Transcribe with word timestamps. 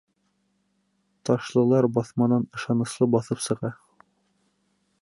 Ташлылар 1.29 1.89
баҫманан 1.99 2.49
ышаныслы 2.61 3.11
баҫып 3.19 3.47
сыға. 3.51 3.73